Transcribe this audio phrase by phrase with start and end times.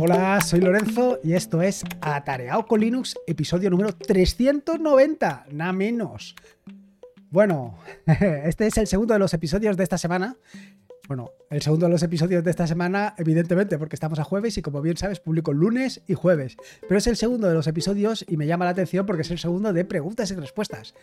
[0.00, 6.36] Hola, soy Lorenzo y esto es Atareado con Linux, episodio número 390, nada menos.
[7.30, 7.76] Bueno,
[8.44, 10.36] este es el segundo de los episodios de esta semana.
[11.08, 14.62] Bueno, el segundo de los episodios de esta semana, evidentemente, porque estamos a jueves y
[14.62, 16.56] como bien sabes, publico lunes y jueves.
[16.82, 19.40] Pero es el segundo de los episodios y me llama la atención porque es el
[19.40, 20.94] segundo de preguntas y respuestas.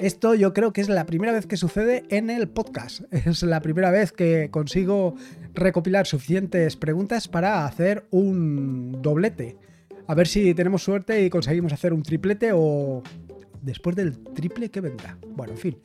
[0.00, 3.02] Esto yo creo que es la primera vez que sucede en el podcast.
[3.12, 5.14] Es la primera vez que consigo
[5.52, 9.58] recopilar suficientes preguntas para hacer un doblete.
[10.06, 13.02] A ver si tenemos suerte y conseguimos hacer un triplete o
[13.62, 15.18] después del triple que vendrá.
[15.28, 15.78] Bueno, en fin,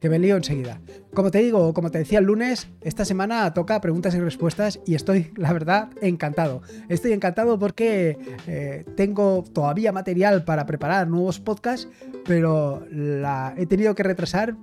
[0.00, 0.80] que me lío enseguida.
[1.14, 4.94] Como te digo, como te decía el lunes, esta semana toca preguntas y respuestas y
[4.94, 6.62] estoy, la verdad, encantado.
[6.88, 11.88] Estoy encantado porque eh, tengo todavía material para preparar nuevos podcasts,
[12.24, 14.56] pero la he tenido que retrasar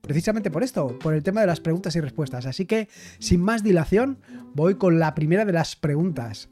[0.00, 2.46] precisamente por esto, por el tema de las preguntas y respuestas.
[2.46, 4.18] Así que, sin más dilación,
[4.54, 6.48] voy con la primera de las preguntas.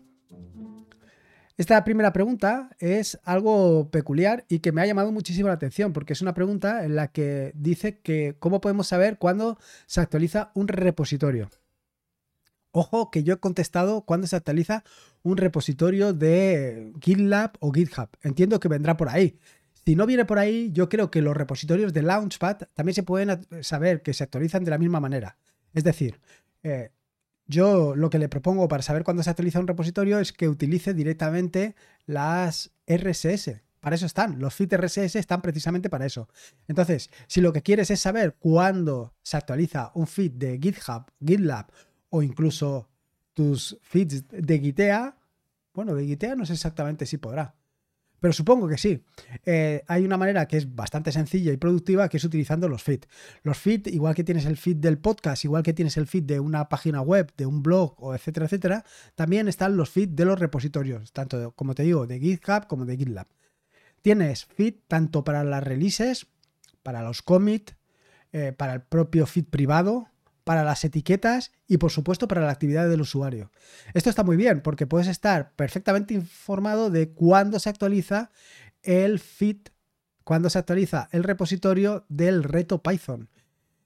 [1.59, 6.12] Esta primera pregunta es algo peculiar y que me ha llamado muchísimo la atención porque
[6.12, 10.69] es una pregunta en la que dice que cómo podemos saber cuándo se actualiza un
[10.69, 11.51] repositorio.
[12.70, 14.84] Ojo que yo he contestado cuándo se actualiza
[15.25, 18.09] un repositorio de GitLab o GitHub.
[18.23, 19.41] Entiendo que vendrá por ahí.
[19.84, 23.36] Si no viene por ahí, yo creo que los repositorios de Launchpad también se pueden
[23.64, 25.39] saber que se actualizan de la misma manera.
[25.75, 26.20] Es decir,
[26.62, 26.92] eh,
[27.48, 30.92] yo lo que le propongo para saber cuándo se actualiza un repositorio es que utilice
[30.92, 31.74] directamente
[32.06, 33.62] las RSS.
[33.80, 34.38] Para eso están.
[34.38, 36.28] Los feeds RSS están precisamente para eso.
[36.66, 41.72] Entonces, si lo que quieres es saber cuándo se actualiza un feed de GitHub, GitLab
[42.10, 42.88] o incluso
[43.32, 45.16] tus feeds de Gitea,
[45.72, 47.55] bueno, de Gitea no sé exactamente si podrá.
[48.20, 49.02] Pero supongo que sí.
[49.44, 53.08] Eh, hay una manera que es bastante sencilla y productiva que es utilizando los feeds.
[53.42, 56.41] Los feeds, igual que tienes el feed del podcast, igual que tienes el feed de
[56.41, 60.39] una página web, de un blog, o etcétera, etcétera, también están los feeds de los
[60.39, 63.27] repositorios, tanto como te digo, de GitHub como de GitLab.
[64.02, 66.27] Tienes feed tanto para las releases,
[66.83, 67.74] para los commits,
[68.33, 70.08] eh, para el propio feed privado,
[70.48, 73.51] para las etiquetas y por supuesto para la actividad del usuario.
[73.92, 78.31] Esto está muy bien porque puedes estar perfectamente informado de cuándo se actualiza
[78.83, 79.59] el feed,
[80.25, 83.29] cuándo se actualiza el repositorio del reto Python.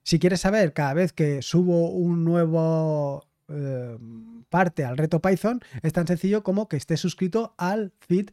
[0.03, 3.97] Si quieres saber cada vez que subo un nuevo eh,
[4.53, 8.29] parte al reto Python, es tan sencillo como que estés suscrito al feed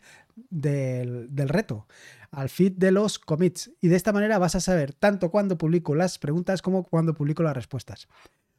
[0.50, 1.86] del, del reto
[2.31, 5.94] al feed de los commits y de esta manera vas a saber tanto cuando publico
[5.94, 8.06] las preguntas como cuando publico las respuestas.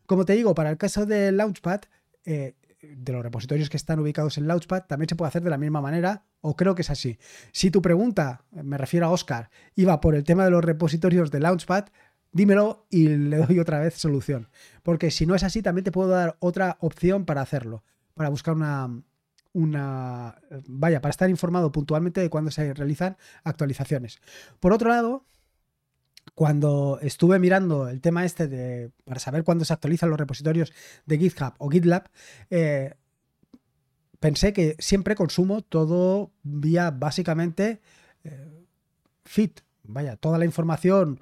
[0.08, 1.82] Como te digo, para el caso de Launchpad,
[2.26, 5.58] eh, de los repositorios que están ubicados en Launchpad, también se puede hacer de la
[5.58, 7.20] misma manera, o creo que es así.
[7.52, 11.40] Si tu pregunta, me refiero a Oscar, iba por el tema de los repositorios de
[11.40, 11.86] Launchpad,
[12.32, 14.50] dímelo y le doy otra vez solución.
[14.84, 17.84] Porque si no es así, también te puedo dar otra opción para hacerlo,
[18.14, 19.04] para buscar una,
[19.54, 24.20] una, vaya, para estar informado puntualmente de cuándo se realizan actualizaciones.
[24.60, 25.26] Por otro lado,
[26.36, 30.72] cuando estuve mirando el tema este de, para saber cuándo se actualizan los repositorios
[31.06, 32.10] de GitHub o GitLab,
[32.50, 32.96] eh,
[34.20, 37.82] pensé que siempre consumo todo vía básicamente
[38.24, 38.66] eh,
[39.26, 39.62] fit.
[39.84, 41.20] Vaya, toda la información,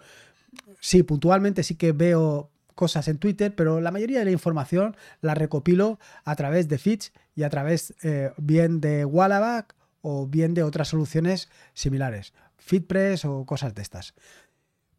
[0.79, 5.35] sí, puntualmente sí que veo cosas en Twitter, pero la mayoría de la información la
[5.35, 10.63] recopilo a través de feeds y a través eh, bien de Wallaback o bien de
[10.63, 14.13] otras soluciones similares, FeedPress o cosas de estas.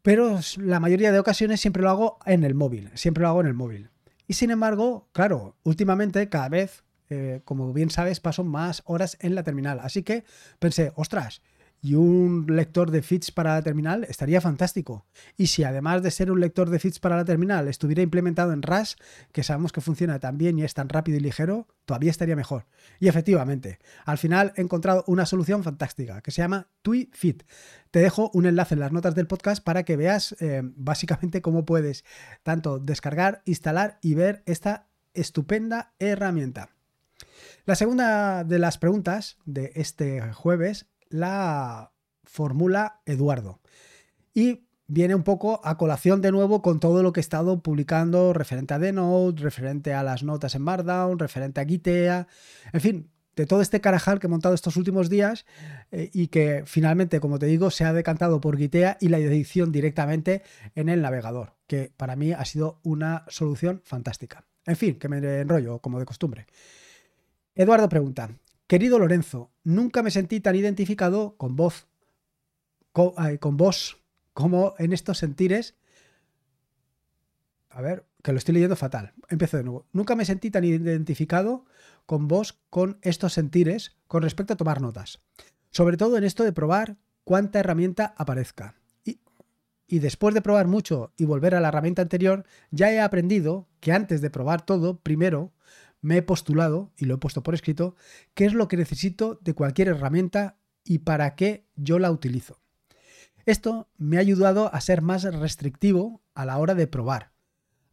[0.03, 3.47] Pero la mayoría de ocasiones siempre lo hago en el móvil, siempre lo hago en
[3.47, 3.89] el móvil.
[4.27, 9.35] Y sin embargo, claro, últimamente cada vez, eh, como bien sabes, paso más horas en
[9.35, 9.79] la terminal.
[9.81, 10.23] Así que
[10.59, 11.41] pensé, ostras,
[11.81, 15.07] y un lector de feeds para la terminal estaría fantástico.
[15.35, 18.61] Y si además de ser un lector de feeds para la terminal estuviera implementado en
[18.61, 18.97] RAS,
[19.31, 22.67] que sabemos que funciona tan bien y es tan rápido y ligero, todavía estaría mejor.
[22.99, 27.43] Y efectivamente, al final he encontrado una solución fantástica que se llama TuiFit.
[27.89, 31.65] Te dejo un enlace en las notas del podcast para que veas eh, básicamente cómo
[31.65, 32.05] puedes
[32.43, 36.69] tanto descargar, instalar y ver esta estupenda herramienta.
[37.65, 41.91] La segunda de las preguntas de este jueves la
[42.23, 43.59] fórmula Eduardo.
[44.33, 48.33] Y viene un poco a colación de nuevo con todo lo que he estado publicando
[48.33, 52.27] referente a Denote, referente a las notas en Markdown, referente a Gitea,
[52.73, 55.45] en fin, de todo este carajal que he montado estos últimos días
[55.91, 59.71] eh, y que finalmente, como te digo, se ha decantado por Gitea y la edición
[59.71, 60.43] directamente
[60.75, 64.43] en el navegador, que para mí ha sido una solución fantástica.
[64.65, 66.47] En fin, que me enrollo como de costumbre.
[67.55, 68.29] Eduardo pregunta,
[68.71, 71.87] Querido Lorenzo, nunca me sentí tan identificado con vos,
[72.93, 73.97] con, vos
[74.31, 75.75] como en estos sentires
[77.69, 79.11] a ver, que lo estoy leyendo fatal.
[79.27, 79.87] Empiezo de nuevo.
[79.91, 81.65] Nunca me sentí tan identificado
[82.05, 85.19] con vos con estos sentires con respecto a tomar notas.
[85.71, 86.95] Sobre todo en esto de probar
[87.25, 88.75] cuánta herramienta aparezca.
[89.03, 89.19] Y,
[89.85, 93.91] y después de probar mucho y volver a la herramienta anterior, ya he aprendido que
[93.91, 95.51] antes de probar todo, primero
[96.01, 97.95] me he postulado, y lo he puesto por escrito,
[98.33, 102.59] qué es lo que necesito de cualquier herramienta y para qué yo la utilizo.
[103.45, 107.31] Esto me ha ayudado a ser más restrictivo a la hora de probar.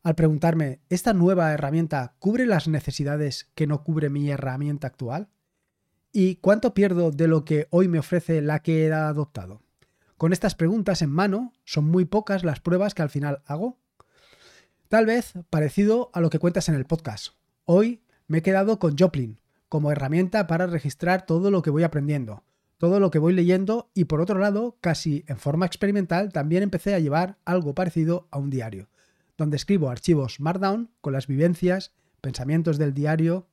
[0.03, 5.29] Al preguntarme, ¿esta nueva herramienta cubre las necesidades que no cubre mi herramienta actual?
[6.13, 9.63] ¿Y cuánto pierdo de lo que hoy me ofrece la que he adoptado?
[10.17, 13.79] Con estas preguntas en mano, son muy pocas las pruebas que al final hago.
[14.89, 17.38] Tal vez parecido a lo que cuentas en el podcast.
[17.71, 22.43] Hoy me he quedado con Joplin como herramienta para registrar todo lo que voy aprendiendo,
[22.79, 26.95] todo lo que voy leyendo y por otro lado, casi en forma experimental, también empecé
[26.95, 28.89] a llevar algo parecido a un diario,
[29.37, 31.93] donde escribo archivos Markdown con las vivencias,
[32.23, 33.49] pensamientos del diario,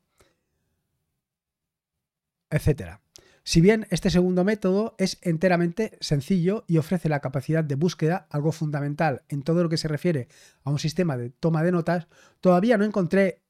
[2.52, 3.00] etc.
[3.44, 8.54] Si bien este segundo método es enteramente sencillo y ofrece la capacidad de búsqueda, algo
[8.54, 10.30] fundamental en todo lo que se refiere
[10.64, 12.08] a un sistema de toma de notas,
[12.40, 13.42] todavía no encontré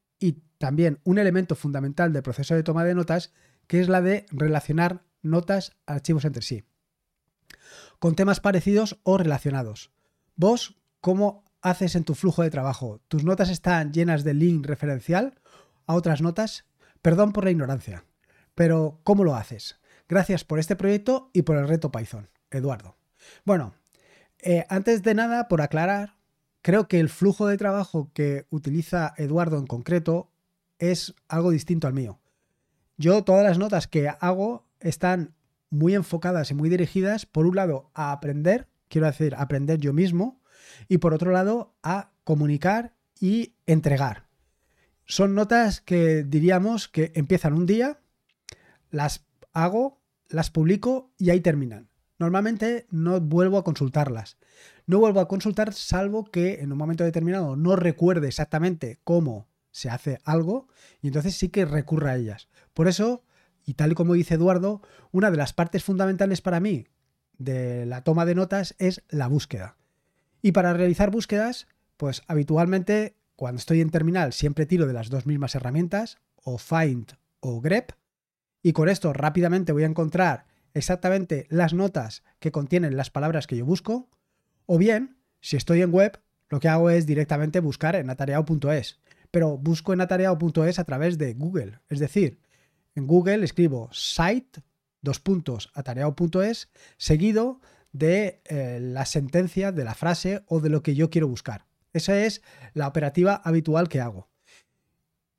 [0.57, 3.33] también un elemento fundamental del proceso de toma de notas,
[3.67, 6.63] que es la de relacionar notas archivos entre sí,
[7.99, 9.91] con temas parecidos o relacionados.
[10.35, 13.01] Vos, ¿cómo haces en tu flujo de trabajo?
[13.07, 15.39] ¿Tus notas están llenas de link referencial
[15.87, 16.65] a otras notas?
[17.01, 18.05] Perdón por la ignorancia,
[18.53, 19.79] pero ¿cómo lo haces?
[20.07, 22.95] Gracias por este proyecto y por el reto Python, Eduardo.
[23.43, 23.73] Bueno,
[24.39, 26.15] eh, antes de nada, por aclarar,
[26.61, 30.31] creo que el flujo de trabajo que utiliza Eduardo en concreto
[30.91, 32.19] es algo distinto al mío.
[32.97, 35.35] Yo todas las notas que hago están
[35.69, 40.41] muy enfocadas y muy dirigidas, por un lado, a aprender, quiero decir, aprender yo mismo,
[40.87, 44.27] y por otro lado, a comunicar y entregar.
[45.05, 47.99] Son notas que diríamos que empiezan un día,
[48.89, 51.89] las hago, las publico y ahí terminan.
[52.17, 54.37] Normalmente no vuelvo a consultarlas.
[54.87, 59.89] No vuelvo a consultar salvo que en un momento determinado no recuerde exactamente cómo se
[59.89, 60.69] hace algo
[61.01, 62.47] y entonces sí que recurra a ellas.
[62.73, 63.25] Por eso
[63.65, 64.81] y tal y como dice Eduardo,
[65.11, 66.87] una de las partes fundamentales para mí
[67.37, 69.75] de la toma de notas es la búsqueda.
[70.41, 71.67] Y para realizar búsquedas,
[71.97, 77.11] pues habitualmente cuando estoy en terminal siempre tiro de las dos mismas herramientas, o find
[77.41, 77.91] o grep,
[78.63, 83.57] y con esto rápidamente voy a encontrar exactamente las notas que contienen las palabras que
[83.57, 84.09] yo busco,
[84.67, 89.01] o bien, si estoy en web, lo que hago es directamente buscar en atareado.es,
[89.31, 92.39] pero busco en atareado.es a través de Google, es decir,
[92.95, 94.61] en Google escribo site,
[95.01, 97.59] dos puntos, atareado.es, seguido
[97.91, 101.65] de eh, la sentencia, de la frase o de lo que yo quiero buscar.
[101.93, 102.41] Esa es
[102.73, 104.29] la operativa habitual que hago.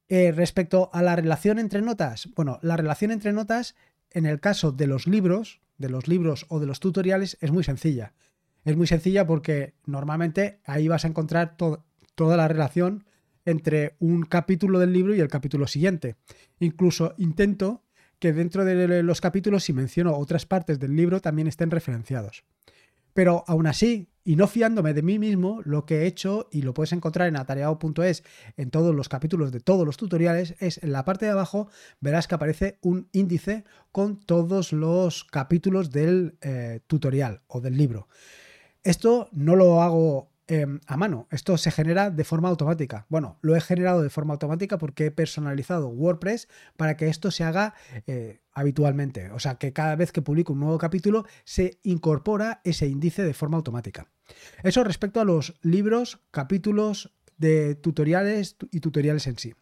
[0.09, 3.75] Eh, respecto a la relación entre notas, bueno, la relación entre notas
[4.11, 7.65] en el caso de los libros, de los libros o de los tutoriales es muy
[7.65, 8.15] sencilla.
[8.65, 13.05] Es muy sencilla porque normalmente ahí vas a encontrar toda la relación
[13.47, 16.17] entre un capítulo del libro y el capítulo siguiente.
[16.61, 17.83] Incluso intento
[18.19, 22.45] que dentro de los capítulos, si menciono otras partes del libro, también estén referenciados.
[23.13, 26.75] Pero aún así, y no fiándome de mí mismo, lo que he hecho, y lo
[26.75, 28.25] puedes encontrar en atareado.es
[28.57, 31.69] en todos los capítulos de todos los tutoriales, es en la parte de abajo
[32.01, 38.09] verás que aparece un índice con todos los capítulos del eh, tutorial o del libro.
[38.83, 41.27] Esto no lo hago Em, a mano.
[41.33, 43.07] Esto se genera de forma automática.
[43.09, 47.43] Bueno, lo he generado de forma automática porque he personalizado WordPress para que esto se
[47.43, 47.75] haga
[48.07, 49.31] eh, habitualmente.
[49.33, 53.35] O sea, que cada vez que publico un nuevo capítulo se incorpora ese índice de
[53.35, 54.07] forma automática.
[54.63, 59.55] Eso respecto a los libros, capítulos de tutoriales y tutoriales en sí.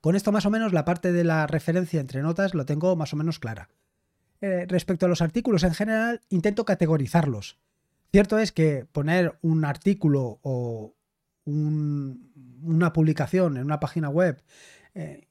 [0.00, 3.12] Con esto más o menos la parte de la referencia entre notas lo tengo más
[3.12, 3.68] o menos clara.
[4.40, 7.58] Eh, respecto a los artículos en general, intento categorizarlos.
[8.12, 10.94] Cierto es que poner un artículo o
[11.46, 14.42] una publicación en una página web,
[14.94, 15.28] eh,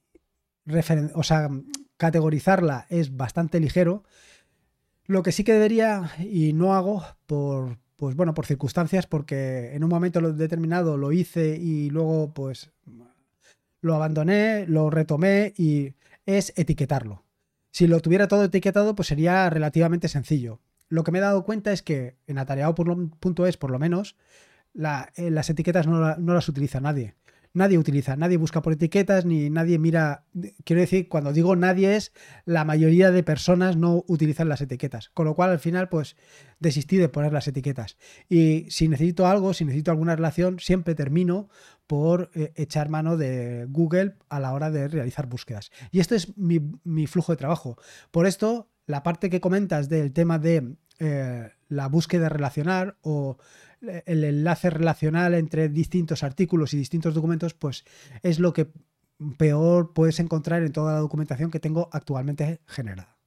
[1.14, 1.50] o sea,
[1.98, 4.04] categorizarla es bastante ligero.
[5.06, 9.84] Lo que sí que debería, y no hago por, pues bueno, por circunstancias, porque en
[9.84, 12.72] un momento determinado lo hice y luego pues
[13.82, 15.94] lo abandoné, lo retomé y
[16.26, 17.26] es etiquetarlo.
[17.70, 20.60] Si lo tuviera todo etiquetado, pues sería relativamente sencillo
[20.92, 24.18] lo que me he dado cuenta es que en atareado.es, por lo menos,
[25.16, 27.16] eh, las etiquetas no, las utiliza nadie.
[27.54, 30.26] nadie utiliza, nadie busca por etiquetas, ni nadie mira.
[30.66, 32.12] Quiero decir, cuando digo nadie es
[32.44, 35.10] la mayoría de personas no utilizan las etiquetas.
[35.14, 36.18] Con lo cual, al final, pues
[36.60, 37.96] desistí de poner las etiquetas.
[38.28, 41.48] Y si necesito algo, si necesito alguna relación, siempre termino
[41.88, 45.72] por eh, echar mano de Google a la hora de realizar búsquedas.
[45.90, 47.78] Y esto es mi flujo de trabajo.
[48.12, 53.38] Por esto, la parte que comentas del tema de eh, la búsqueda relacional o
[53.82, 57.86] eh, el enlace relacional entre distintos artículos y distintos documentos, pues
[58.22, 58.72] es lo que
[59.38, 63.21] peor puedes encontrar en toda la documentación que tengo actualmente generada.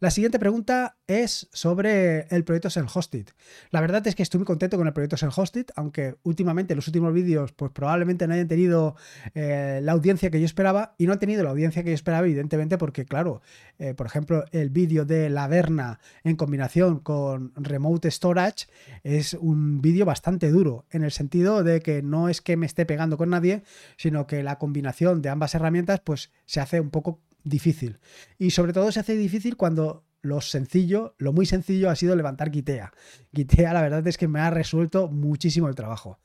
[0.00, 3.26] La siguiente pregunta es sobre el proyecto Self-Hosted.
[3.70, 7.12] La verdad es que estoy muy contento con el proyecto Self-Hosted, aunque últimamente los últimos
[7.12, 8.96] vídeos pues probablemente no hayan tenido
[9.34, 12.26] eh, la audiencia que yo esperaba y no han tenido la audiencia que yo esperaba
[12.26, 13.42] evidentemente porque claro,
[13.78, 18.68] eh, por ejemplo el vídeo de la Verna en combinación con Remote Storage
[19.02, 22.86] es un vídeo bastante duro en el sentido de que no es que me esté
[22.86, 23.64] pegando con nadie,
[23.98, 28.00] sino que la combinación de ambas herramientas pues se hace un poco difícil.
[28.38, 32.50] Y sobre todo se hace difícil cuando lo sencillo, lo muy sencillo ha sido levantar
[32.50, 32.92] Gitea.
[33.34, 36.18] Gitea la verdad es que me ha resuelto muchísimo el trabajo.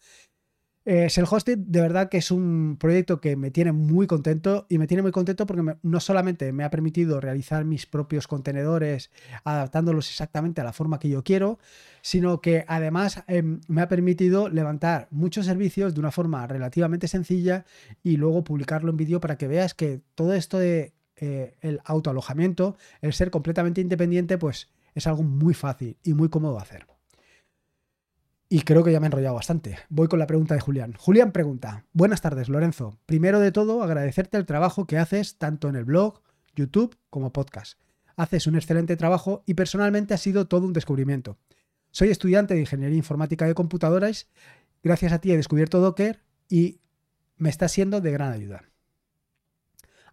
[0.87, 4.85] Eh, Self-Hosted de verdad que es un proyecto que me tiene muy contento y me
[4.85, 9.09] tiene muy contento porque no solamente me ha permitido realizar mis propios contenedores
[9.43, 11.57] adaptándolos exactamente a la forma que yo quiero,
[12.03, 17.65] sino que además em, me ha permitido levantar muchos servicios de una forma relativamente sencilla
[18.03, 22.77] y luego publicarlo en vídeo para que veas que todo esto de eh, el autoalojamiento,
[23.01, 26.87] el ser completamente independiente, pues es algo muy fácil y muy cómodo de hacer.
[28.47, 29.77] Y creo que ya me he enrollado bastante.
[29.89, 30.93] Voy con la pregunta de Julián.
[30.97, 32.99] Julián pregunta, buenas tardes Lorenzo.
[33.05, 36.21] Primero de todo, agradecerte el trabajo que haces tanto en el blog,
[36.55, 37.79] YouTube como podcast.
[38.15, 41.37] Haces un excelente trabajo y personalmente ha sido todo un descubrimiento.
[41.91, 44.27] Soy estudiante de Ingeniería Informática de Computadoras.
[44.83, 46.79] Gracias a ti he descubierto Docker y
[47.37, 48.63] me está siendo de gran ayuda.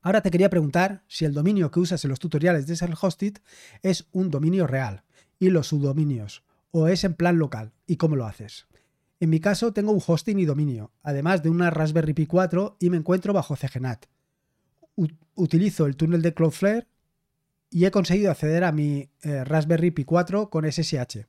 [0.03, 3.39] Ahora te quería preguntar si el dominio que usas en los tutoriales de Self-Hosted
[3.83, 5.05] es un dominio real
[5.39, 6.43] y los subdominios,
[6.73, 8.67] o es en plan local y cómo lo haces.
[9.21, 12.91] En mi caso tengo un hosting y dominio, además de una Raspberry Pi 4 y
[12.91, 14.07] me encuentro bajo CGNAT.
[15.37, 16.89] utilizo el túnel de Cloudflare
[17.71, 21.27] y he conseguido acceder a mi eh, Raspberry Pi 4 con SSH.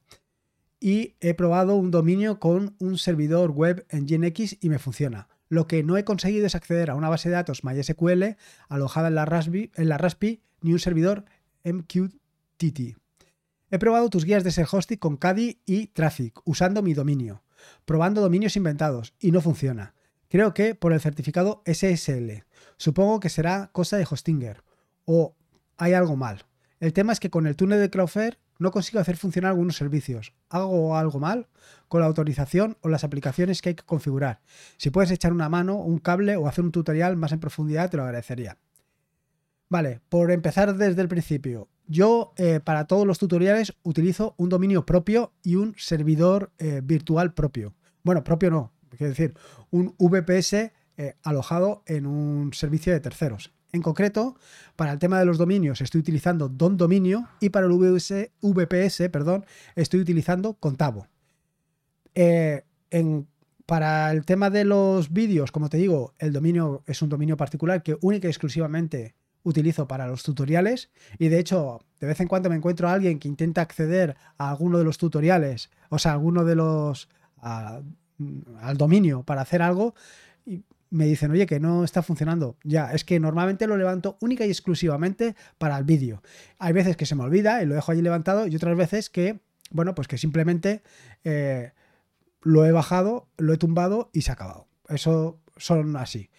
[0.80, 5.30] Y he probado un dominio con un servidor web en GenX y me funciona.
[5.54, 8.38] Lo que no he conseguido es acceder a una base de datos MySQL
[8.70, 10.00] alojada en la Raspberry, en la
[10.62, 11.26] ni un servidor
[11.64, 12.98] MQTT.
[13.70, 17.44] He probado tus guías de self-hosting con Caddy y Traffic usando mi dominio,
[17.86, 19.94] probando dominios inventados y no funciona.
[20.28, 22.46] Creo que por el certificado SSL.
[22.78, 24.64] Supongo que será cosa de Hostinger
[25.06, 25.36] o
[25.78, 26.48] hay algo mal.
[26.80, 30.34] El tema es que con el túnel de Cloudflare no consigo hacer funcionar algunos servicios.
[30.50, 31.48] ¿Hago algo mal
[31.88, 34.42] con la autorización o las aplicaciones que hay que configurar?
[34.78, 37.98] Si puedes echar una mano, un cable o hacer un tutorial más en profundidad, te
[37.98, 38.58] lo agradecería.
[39.70, 41.68] Vale, por empezar desde el principio.
[41.88, 47.34] Yo eh, para todos los tutoriales utilizo un dominio propio y un servidor eh, virtual
[47.34, 47.74] propio.
[48.04, 49.34] Bueno, propio no, quiero decir,
[49.72, 50.54] un VPS
[50.96, 53.52] eh, alojado en un servicio de terceros.
[53.74, 54.38] En concreto,
[54.76, 59.46] para el tema de los dominios estoy utilizando Don Dominio y para el VPS perdón,
[59.76, 61.08] estoy utilizando Contavo.
[62.14, 62.64] Eh,
[63.66, 67.82] para el tema de los vídeos, como te digo, el dominio es un dominio particular
[67.82, 72.52] que única y exclusivamente utilizo para los tutoriales y de hecho de vez en cuando
[72.52, 76.46] me encuentro a alguien que intenta acceder a alguno de los tutoriales, o sea, alguno
[76.46, 77.10] de los...
[77.42, 79.96] al dominio para hacer algo
[80.46, 80.64] y
[80.94, 82.56] me dicen, oye, que no está funcionando.
[82.64, 86.22] Ya, es que normalmente lo levanto única y exclusivamente para el vídeo.
[86.60, 89.40] Hay veces que se me olvida y lo dejo allí levantado y otras veces que,
[89.72, 90.84] bueno, pues que simplemente
[91.24, 91.72] eh,
[92.44, 94.68] lo he bajado, lo he tumbado y se ha acabado.
[94.88, 96.30] Eso son así.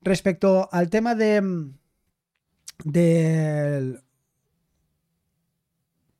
[0.00, 1.70] Respecto al tema de
[2.84, 4.02] del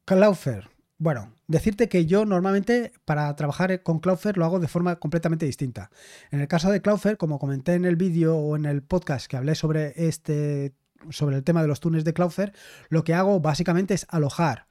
[0.05, 0.69] Cloudflare,
[0.99, 5.91] bueno, decirte que yo normalmente para trabajar con Cloudflare lo hago de forma completamente distinta.
[6.31, 9.37] En el caso de Cloudflare, como comenté en el vídeo o en el podcast que
[9.37, 10.75] hablé sobre este
[11.11, 12.53] sobre el tema de los túneles de Cloudflare,
[12.89, 14.67] lo que hago básicamente es alojar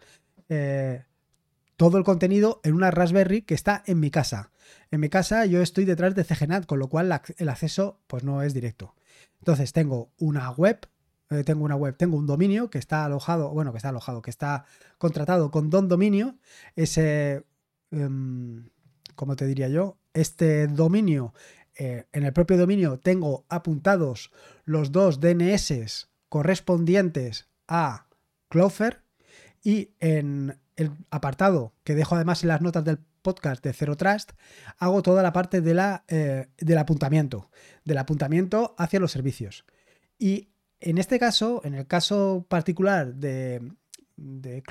[0.50, 1.04] eh,
[1.78, 4.52] todo el contenido en una Raspberry que está en mi casa.
[4.90, 8.42] En mi casa yo estoy detrás de CGNAT, con lo cual el acceso pues no
[8.42, 8.96] es directo.
[9.40, 10.88] Entonces tengo una web
[11.30, 14.30] eh, tengo una web, tengo un dominio que está alojado, bueno, que está alojado, que
[14.30, 14.66] está
[14.98, 16.38] contratado con Don Dominio.
[16.76, 17.46] Ese,
[17.92, 18.70] em,
[19.16, 19.98] ¿cómo te diría yo?
[20.14, 21.34] Este dominio,
[21.76, 24.32] eh, en el propio dominio tengo apuntados
[24.64, 28.08] los dos DNS correspondientes a
[28.50, 29.02] Cloudflare
[29.64, 34.34] y en el apartado que dejo además en las notas del podcasts de Zero Trust,
[34.78, 37.50] hago toda la parte de la, eh, del apuntamiento,
[37.86, 39.66] del apuntamiento hacia los servicios.
[40.20, 40.50] Y
[40.84, 43.62] en este caso, en el caso particular de,
[44.18, 44.62] de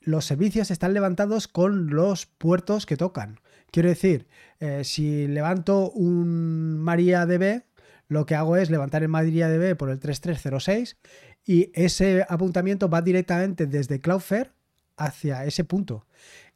[0.00, 3.40] los servicios están levantados con los puertos que tocan.
[3.70, 4.28] Quiero decir,
[4.60, 7.64] eh, si levanto un MariaDB,
[8.08, 10.98] lo que hago es levantar el MariaDB por el 3306
[11.44, 14.52] y ese apuntamiento va directamente desde Cloudflare
[14.96, 16.06] hacia ese punto.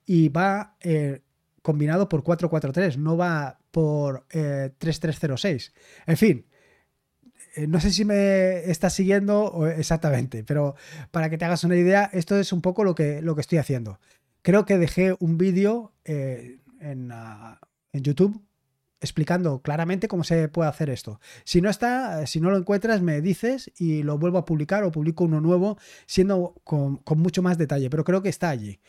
[0.04, 1.22] Y va eh,
[1.62, 5.68] combinado por 443, no va por 3306.
[5.68, 6.46] Eh, en fin,
[7.68, 10.74] no sé si me estás siguiendo exactamente, pero
[11.10, 13.58] para que te hagas una idea, esto es un poco lo que, lo que estoy
[13.58, 13.98] haciendo.
[14.42, 17.60] Creo que dejé un vídeo eh, en, ah,
[17.92, 18.40] en, YouTube
[19.00, 21.20] explicando claramente cómo se puede hacer esto.
[21.44, 24.92] Si no está, si no lo encuentras, me dices y lo vuelvo a publicar o
[24.92, 28.80] publico uno nuevo, siendo con, con mucho más detalle, pero creo que está allí.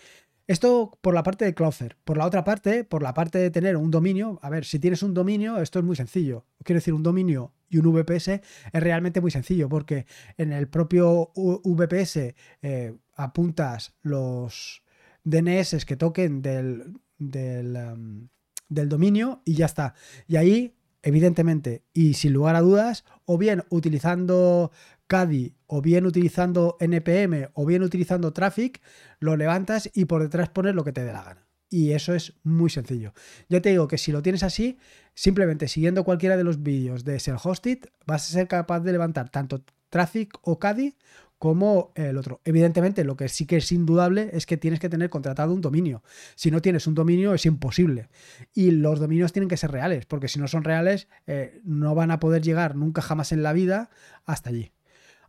[0.50, 1.96] Esto por la parte de Cloudflare.
[2.04, 5.04] Por la otra parte, por la parte de tener un dominio, a ver, si tienes
[5.04, 6.44] un dominio, esto es muy sencillo.
[6.64, 8.42] Quiero decir, un dominio y un VPS es
[8.74, 10.06] realmente muy sencillo porque
[10.38, 14.84] en el propio VPS eh, apuntas los
[15.24, 18.30] DNS que toquen del, del,
[18.68, 19.94] del dominio y ya está.
[20.28, 24.72] Y ahí evidentemente, y sin lugar a dudas, o bien utilizando
[25.08, 28.82] CADI o bien utilizando NPM o bien utilizando Traffic,
[29.20, 31.49] lo levantas y por detrás pones lo que te dé la gana.
[31.70, 33.14] Y eso es muy sencillo.
[33.48, 34.80] Ya te digo que si lo tienes así,
[35.14, 39.30] simplemente siguiendo cualquiera de los vídeos de Ser Hosted, vas a ser capaz de levantar
[39.30, 40.96] tanto Traffic o CADI
[41.40, 42.42] como el otro.
[42.44, 46.04] Evidentemente, lo que sí que es indudable es que tienes que tener contratado un dominio.
[46.36, 48.10] Si no tienes un dominio es imposible.
[48.54, 52.12] Y los dominios tienen que ser reales, porque si no son reales eh, no van
[52.12, 53.90] a poder llegar nunca jamás en la vida
[54.26, 54.74] hasta allí.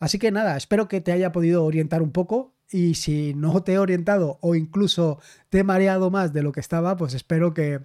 [0.00, 3.74] Así que nada, espero que te haya podido orientar un poco y si no te
[3.74, 7.82] he orientado o incluso te he mareado más de lo que estaba, pues espero que,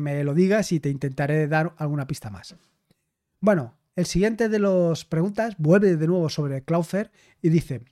[0.00, 2.56] me lo digas y te intentaré dar alguna pista más.
[3.40, 7.82] Bueno, el siguiente de las preguntas vuelve de nuevo sobre Cloudflare y dice,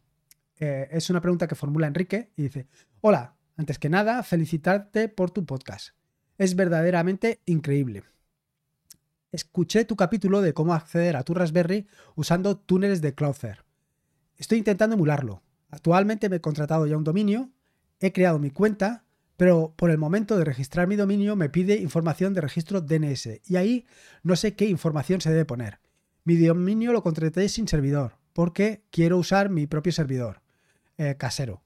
[0.59, 2.67] eh, es una pregunta que formula Enrique y dice,
[3.00, 5.91] hola, antes que nada, felicitarte por tu podcast.
[6.37, 8.03] Es verdaderamente increíble.
[9.33, 13.62] Escuché tu capítulo de cómo acceder a tu Raspberry usando túneles de Cloudflare.
[14.39, 15.43] Estoy intentando emularlo.
[15.71, 17.50] Actualmente me he contratado ya un dominio,
[18.00, 19.04] he creado mi cuenta,
[19.36, 23.56] pero por el momento de registrar mi dominio me pide información de registro DNS y
[23.56, 23.86] ahí
[24.23, 25.80] no sé qué información se debe poner.
[26.25, 30.43] Mi dominio lo contraté sin servidor porque quiero usar mi propio servidor
[30.99, 31.62] eh, casero.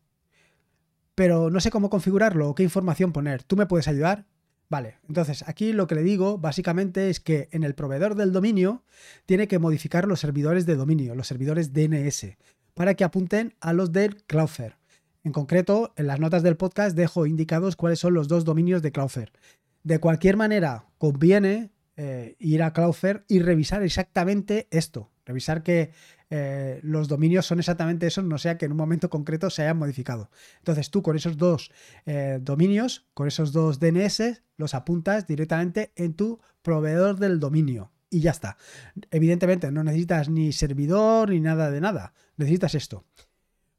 [1.14, 3.42] Pero no sé cómo configurarlo o qué información poner.
[3.42, 4.26] ¿Tú me puedes ayudar?
[4.70, 8.84] Vale, entonces aquí lo que le digo básicamente es que en el proveedor del dominio
[9.26, 12.36] tiene que modificar los servidores de dominio, los servidores DNS,
[12.74, 14.76] para que apunten a los del Cloudflare.
[15.24, 18.92] En concreto, en las notas del podcast dejo indicados cuáles son los dos dominios de
[18.92, 19.32] Cloudflare.
[19.82, 25.90] De cualquier manera, conviene eh, ir a Cloudflare y revisar exactamente esto, revisar que
[26.30, 29.78] eh, los dominios son exactamente esos, no sea que en un momento concreto se hayan
[29.78, 30.30] modificado.
[30.58, 31.72] Entonces tú con esos dos
[32.06, 38.20] eh, dominios, con esos dos DNS, los apuntas directamente en tu proveedor del dominio y
[38.20, 38.56] ya está.
[39.10, 43.04] Evidentemente no necesitas ni servidor ni nada de nada, necesitas esto.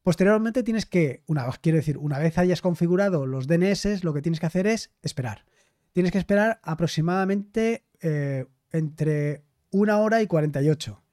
[0.03, 4.39] Posteriormente tienes que, una, quiero decir, una vez hayas configurado los DNS, lo que tienes
[4.39, 5.45] que hacer es esperar.
[5.93, 11.03] Tienes que esperar aproximadamente eh, entre una hora y 48.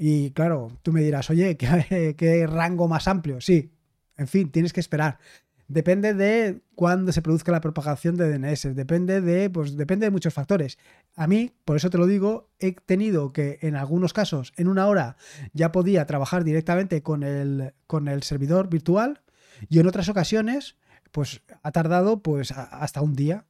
[0.00, 1.56] Y claro, tú me dirás, oye,
[2.16, 3.40] ¿qué, rango más amplio?
[3.40, 3.72] Sí,
[4.16, 5.18] en fin, tienes que esperar.
[5.66, 10.32] Depende de cuándo se produzca la propagación de DNS, depende de, pues depende de muchos
[10.32, 10.78] factores.
[11.16, 14.86] A mí, por eso te lo digo, he tenido que en algunos casos, en una
[14.86, 15.16] hora,
[15.52, 19.20] ya podía trabajar directamente con el, con el servidor virtual
[19.68, 20.76] y en otras ocasiones,
[21.10, 23.44] pues ha tardado pues hasta un día.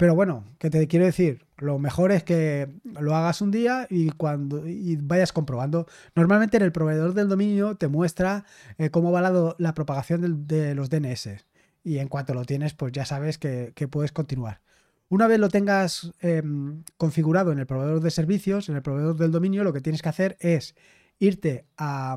[0.00, 4.08] Pero bueno, que te quiero decir, lo mejor es que lo hagas un día y
[4.12, 5.86] cuando y vayas comprobando.
[6.14, 8.46] Normalmente en el proveedor del dominio te muestra
[8.78, 9.20] eh, cómo va
[9.58, 11.44] la, propagación de los DNS.
[11.84, 14.62] Y en cuanto lo tienes, pues ya sabes que, puedes continuar.
[15.10, 19.32] Una vez lo tengas em, configurado en el proveedor de servicios, en el proveedor del
[19.32, 20.76] dominio, lo que tienes que hacer es
[21.18, 22.16] irte a,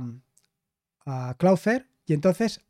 [1.05, 2.61] a Cloudflare y entonces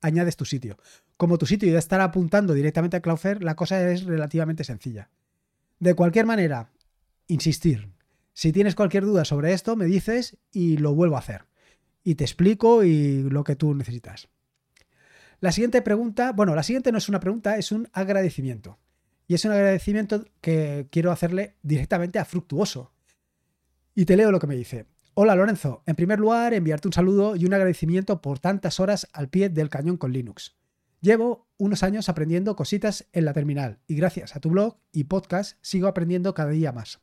[0.00, 0.78] añades tu sitio
[1.16, 5.10] como tu sitio ya estará apuntando directamente a Cloudflare, la cosa es relativamente sencilla.
[5.78, 6.70] De cualquier manera,
[7.26, 7.90] insistir.
[8.32, 11.46] Si tienes cualquier duda sobre esto, me dices y lo vuelvo a hacer.
[12.04, 14.28] Y te explico y lo que tú necesitas.
[15.40, 18.78] La siguiente pregunta, bueno, la siguiente no es una pregunta, es un agradecimiento.
[19.26, 22.92] Y es un agradecimiento que quiero hacerle directamente a Fructuoso.
[23.94, 24.86] Y te leo lo que me dice.
[25.14, 29.30] Hola Lorenzo, en primer lugar enviarte un saludo y un agradecimiento por tantas horas al
[29.30, 30.54] pie del cañón con Linux.
[31.00, 35.58] Llevo unos años aprendiendo cositas en la terminal y gracias a tu blog y podcast
[35.60, 37.00] sigo aprendiendo cada día más.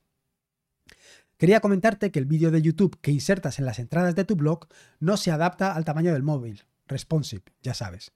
[1.37, 4.67] Quería comentarte que el vídeo de YouTube que insertas en las entradas de tu blog
[4.99, 8.13] no se adapta al tamaño del móvil, responsive, ya sabes.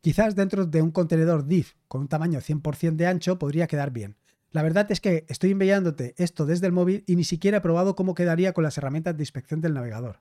[0.00, 4.16] Quizás dentro de un contenedor div con un tamaño 100% de ancho podría quedar bien.
[4.50, 7.96] La verdad es que estoy enviándote esto desde el móvil y ni siquiera he probado
[7.96, 10.20] cómo quedaría con las herramientas de inspección del navegador.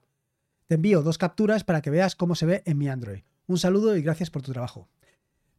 [0.67, 3.23] Te envío dos capturas para que veas cómo se ve en mi Android.
[3.47, 4.89] Un saludo y gracias por tu trabajo.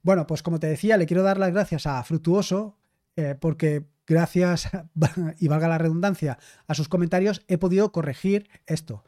[0.03, 2.77] Bueno, pues como te decía, le quiero dar las gracias a Fructuoso
[3.17, 4.69] eh, porque gracias,
[5.39, 9.05] y valga la redundancia, a sus comentarios he podido corregir esto.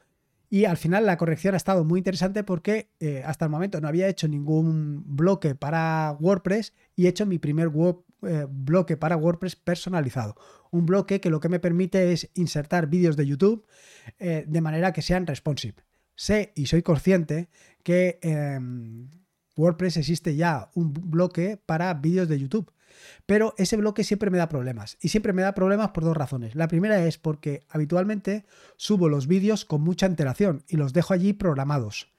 [0.49, 3.89] Y al final la corrección ha estado muy interesante porque eh, hasta el momento no
[3.89, 7.71] había hecho ningún bloque para WordPress y he hecho mi primer
[8.23, 10.37] eh, bloque para WordPress personalizado.
[10.71, 13.67] Un bloque que lo que me permite es insertar vídeos de YouTube
[14.19, 15.83] de manera que sean responsive.
[16.15, 17.51] Sé y soy consciente
[17.87, 19.09] que em,
[19.57, 22.73] WordPress existe ya un bloque para vídeos de YouTube.
[23.27, 24.99] Pero ese bloque siempre me da problemas.
[25.01, 26.57] Y siempre me da problemas por dos razones.
[26.57, 28.45] La primera es porque habitualmente
[28.77, 32.13] subo los vídeos con mucha antelación y los dejo allí programados.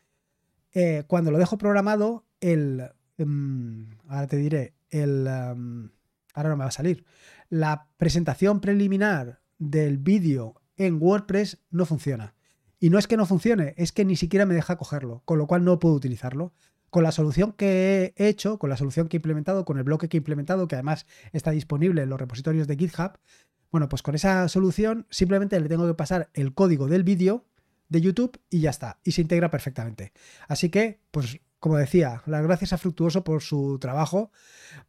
[0.72, 2.90] Eh, cuando lo dejo programado, el...
[3.18, 5.28] Em, ahora te diré, el...
[5.28, 5.90] Em,
[6.34, 7.04] ahora no me va a salir.
[7.50, 12.37] La presentación preliminar del vídeo en WordPress no funciona.
[12.80, 15.48] Y no es que no funcione, es que ni siquiera me deja cogerlo, con lo
[15.48, 16.54] cual no puedo utilizarlo.
[16.90, 20.08] Con la solución que he hecho, con la solución que he implementado, con el bloque
[20.08, 23.18] que he implementado, que además está disponible en los repositorios de GitHub,
[23.72, 27.46] bueno, pues con esa solución simplemente le tengo que pasar el código del vídeo
[27.90, 30.14] de YouTube y ya está, y se integra perfectamente.
[30.48, 34.32] Así que, pues como decía, las gracias a Fructuoso por su trabajo,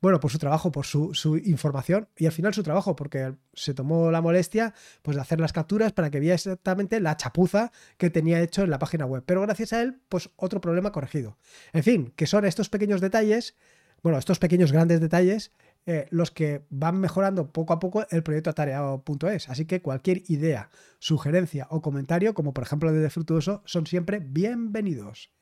[0.00, 4.10] bueno, por su trabajo, por su, información y al final su trabajo, porque se tomó
[4.10, 8.40] la molestia pues, de hacer las capturas para que viera exactamente la chapuza que tenía
[8.40, 9.22] hecho en la página web.
[9.24, 11.38] Pero gracias a él, pues otro problema corregido.
[11.72, 13.56] En fin, que son estos pequeños detalles,
[14.02, 15.52] bueno, estos pequeños grandes detalles,
[15.86, 19.48] eh, los que van mejorando poco a poco el proyecto atareado.es.
[19.48, 25.37] Así que cualquier idea, sugerencia o comentario, como por ejemplo de Fructuoso, son siempre bienvenidos.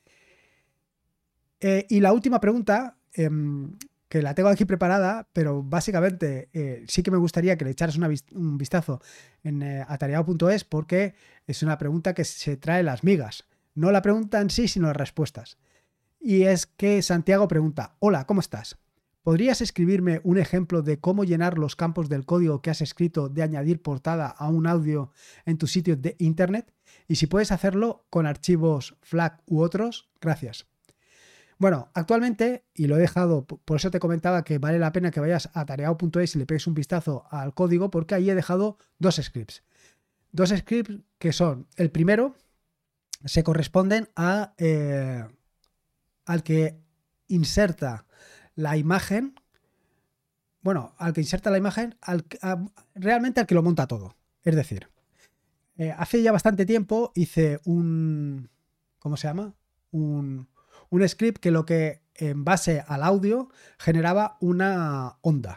[1.60, 3.76] Eh, y la última pregunta, em,
[4.08, 7.96] que la tengo aquí preparada, pero básicamente eh, sí que me gustaría que le echaras
[7.96, 9.00] un vistazo
[9.42, 11.14] en eh, atareado.es porque
[11.46, 13.44] es una pregunta que se trae las migas.
[13.74, 15.58] No la pregunta en sí, sino las respuestas.
[16.20, 18.78] Y es que Santiago pregunta, hola, ¿cómo estás?
[19.22, 23.42] ¿Podrías escribirme un ejemplo de cómo llenar los campos del código que has escrito de
[23.42, 25.10] añadir portada a un audio
[25.44, 26.72] en tu sitio de internet?
[27.08, 30.66] Y si puedes hacerlo con archivos FLAC u otros, gracias.
[31.58, 35.20] Bueno, actualmente, y lo he dejado, por eso te comentaba que vale la pena que
[35.20, 39.16] vayas a tareao.es y le pegues un vistazo al código, porque ahí he dejado dos
[39.16, 39.62] scripts.
[40.32, 42.36] Dos scripts que son, el primero,
[43.24, 45.24] se corresponden a, eh,
[46.26, 46.78] al que
[47.28, 48.06] inserta
[48.54, 49.34] la imagen,
[50.60, 52.26] bueno, al que inserta la imagen, al,
[52.94, 54.14] realmente al que lo monta todo.
[54.42, 54.88] Es decir,
[55.78, 58.50] eh, hace ya bastante tiempo hice un,
[58.98, 59.54] ¿cómo se llama?
[59.90, 60.48] Un,
[60.90, 65.56] un script que lo que en base al audio generaba una onda.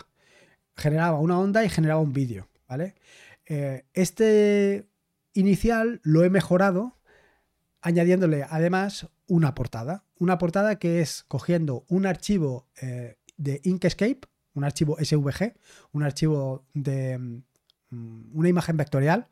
[0.75, 2.95] Generaba una onda y generaba un vídeo, ¿vale?
[3.45, 4.87] Eh, este
[5.33, 6.97] inicial lo he mejorado
[7.81, 10.03] añadiéndole además una portada.
[10.17, 14.21] Una portada que es cogiendo un archivo eh, de Inkscape,
[14.53, 15.53] un archivo SVG,
[15.93, 19.29] un archivo de mm, una imagen vectorial,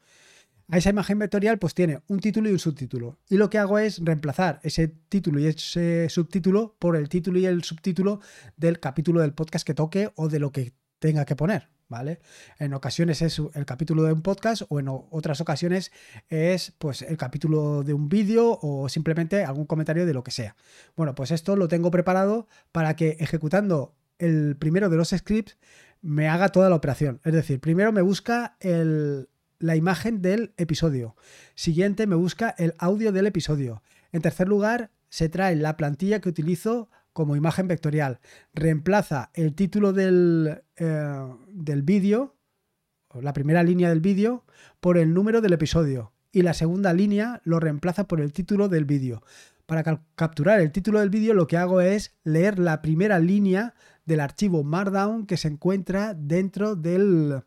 [0.70, 3.20] a esa imagen vectorial pues tiene un título y un subtítulo.
[3.30, 7.46] Y lo que hago es reemplazar ese título y ese subtítulo por el título y
[7.46, 8.20] el subtítulo
[8.58, 12.20] del capítulo del podcast que toque o de lo que tenga que poner, ¿vale?
[12.60, 15.92] En ocasiones es el capítulo de un podcast o en otras ocasiones
[16.28, 20.56] es pues el capítulo de un vídeo o simplemente algún comentario de lo que sea.
[20.96, 25.58] Bueno, pues esto lo tengo preparado para que ejecutando el primero de los scripts
[26.02, 27.22] me haga toda la operación.
[27.24, 31.16] Es decir, primero me busca el, la imagen del episodio.
[31.56, 33.82] Siguiente, me busca el audio del episodio.
[34.12, 38.20] En tercer lugar, se trae la plantilla que utilizo como imagen vectorial.
[38.54, 41.36] Reemplaza el título del, eh,
[41.84, 42.36] vídeo,
[43.20, 44.46] la primera línea del vídeo,
[44.80, 46.14] por el número del episodio.
[46.32, 49.24] Y la segunda línea lo reemplaza por el título del vídeo.
[49.66, 49.84] Para
[50.16, 53.74] capturar el título del vídeo lo que hago es leer la primera línea
[54.06, 57.44] del archivo Markdown que se encuentra dentro del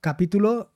[0.00, 0.72] capítulo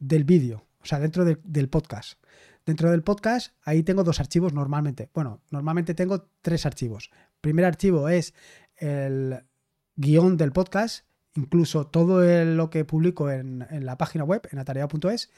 [0.00, 2.20] del vídeo, o sea, dentro del podcast.
[2.66, 5.08] Dentro del podcast, ahí tengo dos archivos normalmente.
[5.14, 7.10] Bueno, normalmente tengo tres archivos.
[7.12, 8.34] El primer archivo es
[8.76, 9.44] el
[9.96, 15.30] guion del podcast, incluso todo lo que publico en, la página web, en atareado.es.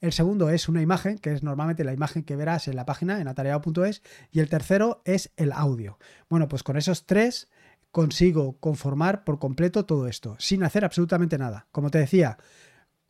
[0.00, 3.20] El segundo es una imagen, que es normalmente la imagen que verás en la página,
[3.20, 4.02] en atareado.es.
[4.30, 5.98] Y el tercero es el audio.
[6.30, 7.48] Bueno, pues con esos tres
[7.90, 11.66] consigo conformar por completo todo esto, sin hacer absolutamente nada.
[11.72, 12.38] Como te decía,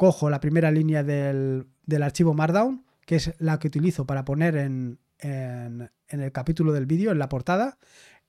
[0.01, 1.67] cojo la primera línea del,
[2.01, 7.13] archivo Markdown, que es la que utilizo para poner en, en, el capítulo del vídeo,
[7.13, 7.77] en la portada.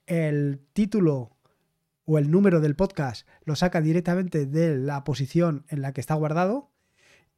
[0.05, 1.37] El título
[2.03, 6.13] o el número del podcast lo saca directamente de la posición en la que está
[6.15, 6.73] guardado.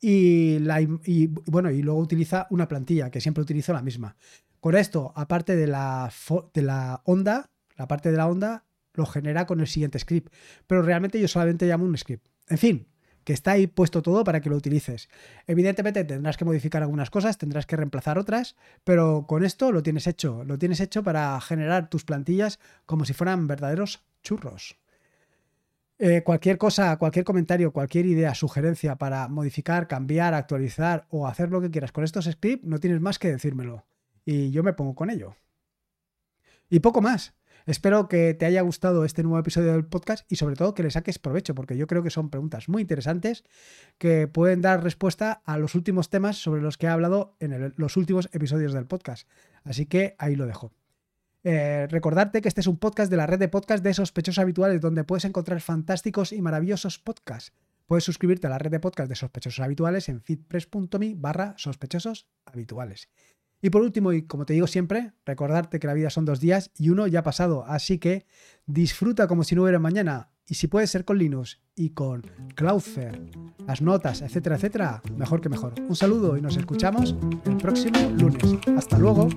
[0.02, 0.58] Y,
[1.06, 4.16] y, bueno, y luego utiliza una plantilla, que siempre utilizo la misma.
[4.60, 6.12] Con esto, aparte de la,
[6.56, 10.34] de la onda, la parte de la onda lo genera con el siguiente script.
[10.66, 12.30] Pero realmente yo solamente llamo un script.
[12.50, 12.88] En fin,
[13.24, 15.10] que está ahí puesto todo para que lo utilices.
[15.48, 20.08] Evidentemente tendrás que modificar algunas cosas, tendrás que reemplazar otras, pero con esto lo tienes
[20.08, 20.44] hecho.
[20.44, 24.78] Lo tienes hecho para generar tus plantillas como si fueran verdaderos churros.
[26.00, 31.62] Eh, cualquier cosa, cualquier comentario, cualquier idea, sugerencia para modificar, cambiar, actualizar o hacer lo
[31.62, 33.86] que quieras con estos scripts, no tienes más que decírmelo.
[34.26, 35.36] Y yo me pongo con ello.
[36.70, 37.34] Y poco más.
[37.66, 40.92] Espero que te haya gustado este nuevo episodio del podcast y sobre todo que le
[40.92, 43.44] saques provecho, porque yo creo que son preguntas muy interesantes
[43.98, 47.96] que pueden dar respuesta a los últimos temas sobre los que he hablado en los
[47.96, 49.28] últimos episodios del podcast.
[49.64, 50.74] Así que ahí lo dejo.
[51.46, 54.82] Eh, recordarte que este es un podcast de la red de podcast de sospechosos habituales,
[54.82, 57.54] donde puedes encontrar fantásticos y maravillosos podcasts.
[57.86, 63.10] Puedes suscribirte a la red de podcast de sospechosos habituales en feedpress.me barra sospechosos habituales.
[63.64, 66.70] Y por último, y como te digo siempre, recordarte que la vida son dos días
[66.78, 68.26] y uno ya ha pasado, así que
[68.66, 70.32] disfruta como si no hubiera mañana.
[70.46, 72.24] Y si puede ser con Linux y con
[72.56, 73.32] Cloudflare,
[73.66, 75.76] las notas, etcétera, etcétera, mejor que mejor.
[75.88, 78.44] Un saludo y nos escuchamos el próximo lunes.
[78.76, 79.30] Hasta luego.